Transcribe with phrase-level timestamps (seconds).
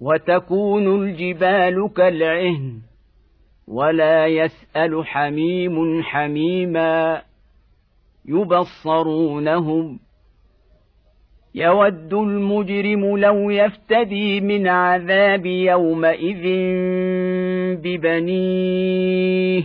[0.00, 2.78] وتكون الجبال كالعهن
[3.68, 7.22] ولا يسأل حميم حميما
[8.24, 9.98] يبصرونهم
[11.54, 16.42] يود المجرم لو يفتدي من عذاب يومئذ
[17.82, 19.62] ببنيه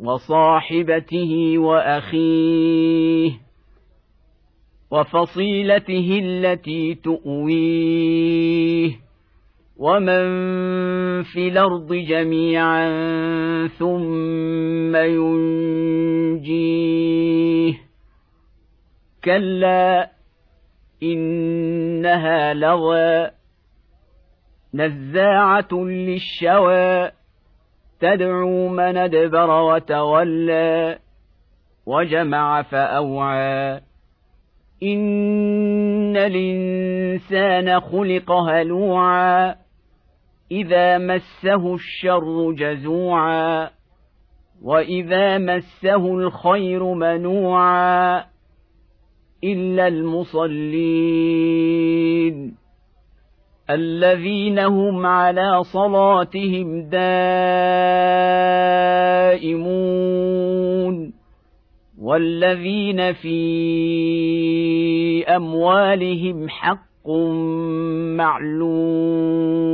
[0.00, 3.32] وصاحبته وأخيه
[4.90, 8.28] وفصيلته التي تؤويه
[9.78, 10.22] ومن
[11.22, 12.88] في الأرض جميعا
[13.78, 16.68] ثم ينجيه
[19.24, 20.10] كلا
[21.02, 23.30] انها لظى
[24.74, 27.10] نزاعه للشوى
[28.00, 30.98] تدعو من ادبر وتولى
[31.86, 33.80] وجمع فاوعى
[34.82, 39.67] ان الانسان خلق هلوعا
[40.52, 43.70] اذا مسه الشر جزوعا
[44.62, 48.24] واذا مسه الخير منوعا
[49.44, 51.38] الا المصلين
[53.70, 57.08] الذين هم على صلاتهم دائمون
[61.98, 63.38] والذين في
[65.28, 66.87] اموالهم حق
[68.16, 69.68] معلوم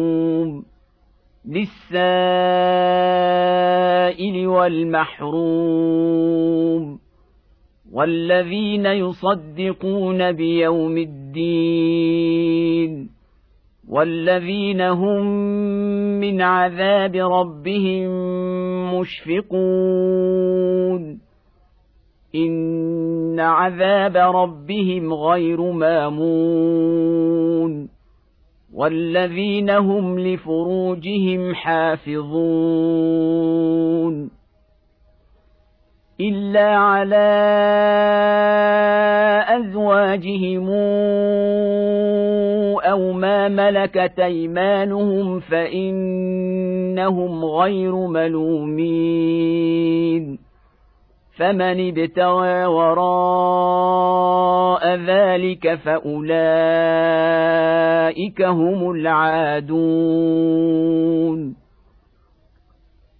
[1.48, 1.96] للسائل
[4.46, 5.84] والمحروم
[7.92, 12.34] والذين يصدقون بيوم الدين
[13.88, 15.26] والذين هم
[16.20, 18.10] من عذاب ربهم
[19.00, 20.44] مشفقون
[22.34, 27.14] ان عذاب ربهم غير مامون
[28.74, 32.64] والذين هم لفروجهم حافظون
[36.20, 37.34] الا على
[39.48, 40.70] ازواجهم
[42.80, 47.04] أو ما ملكت ايمانهم فانهم
[47.44, 49.54] غير ملومين
[51.36, 53.14] فمن ابتغى وراء
[54.96, 56.42] ذلك فأولئك
[58.42, 60.24] هم العادون.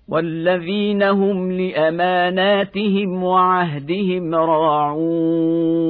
[0.09, 5.85] والذين هم لأماناتهم وعهدهم راعون.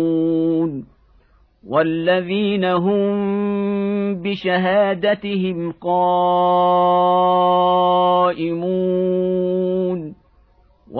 [1.68, 3.14] والذين هم
[4.22, 6.93] بشهادتهم قائمون.